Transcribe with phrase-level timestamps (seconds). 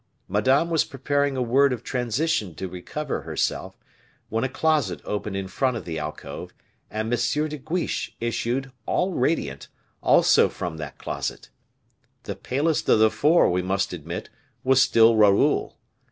[0.27, 3.77] Madame was preparing a word of transition to recover herself,
[4.29, 6.55] when a closet opened in front of the alcove,
[6.89, 7.47] and M.
[7.49, 9.67] de Guiche issued, all radiant,
[10.01, 11.51] also from that closet.
[12.23, 14.31] The palest of the four, we must admit,
[14.63, 15.77] was still Raoul.